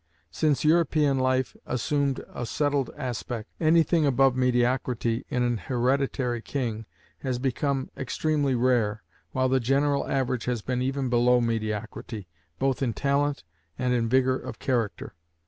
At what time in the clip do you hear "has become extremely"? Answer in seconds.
7.19-8.55